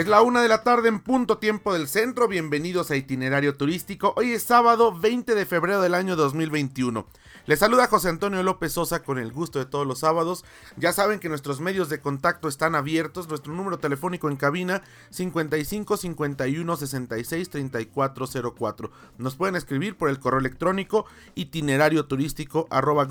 Es 0.00 0.08
la 0.08 0.22
una 0.22 0.40
de 0.40 0.48
la 0.48 0.62
tarde 0.62 0.88
en 0.88 1.00
punto 1.00 1.36
tiempo 1.36 1.74
del 1.74 1.86
centro. 1.86 2.26
Bienvenidos 2.26 2.90
a 2.90 2.96
Itinerario 2.96 3.58
Turístico. 3.58 4.14
Hoy 4.16 4.32
es 4.32 4.42
sábado 4.42 4.98
20 4.98 5.34
de 5.34 5.44
febrero 5.44 5.82
del 5.82 5.92
año 5.92 6.16
2021. 6.16 7.06
Les 7.50 7.58
saluda 7.58 7.88
José 7.88 8.08
Antonio 8.08 8.44
López 8.44 8.74
Sosa 8.74 9.02
con 9.02 9.18
el 9.18 9.32
gusto 9.32 9.58
de 9.58 9.66
todos 9.66 9.84
los 9.84 9.98
sábados. 9.98 10.44
Ya 10.76 10.92
saben 10.92 11.18
que 11.18 11.28
nuestros 11.28 11.58
medios 11.58 11.88
de 11.88 11.98
contacto 11.98 12.46
están 12.46 12.76
abiertos. 12.76 13.28
Nuestro 13.28 13.52
número 13.52 13.80
telefónico 13.80 14.28
en 14.28 14.36
cabina 14.36 14.84
55 15.10 15.96
51 15.96 16.76
66 16.76 17.50
3404. 17.50 18.92
Nos 19.18 19.34
pueden 19.34 19.56
escribir 19.56 19.96
por 19.96 20.10
el 20.10 20.20
correo 20.20 20.38
electrónico 20.38 21.06
itinerario 21.34 22.06
turístico 22.06 22.68
arroba. 22.70 23.08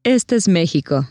Este 0.04 0.36
es 0.36 0.48
México. 0.48 1.08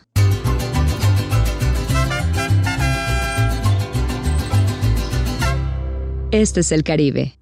Este 6.30 6.60
es 6.60 6.72
el 6.72 6.82
Caribe. 6.82 7.41